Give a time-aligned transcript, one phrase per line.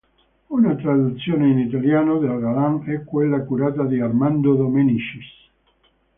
[0.49, 5.29] Una traduzione in italiano del Galland è quella curata da Armando Dominicis.